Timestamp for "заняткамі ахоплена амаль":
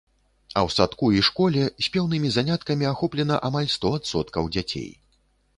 2.37-3.71